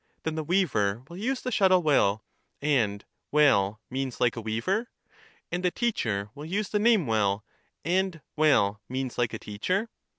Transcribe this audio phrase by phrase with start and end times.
[0.23, 2.23] Then the weaver will use the shuttle well—
[2.59, 4.89] and well means like a weaver?
[5.51, 7.45] and the teacher will use the name well—
[7.85, 9.91] and well means like a teacher?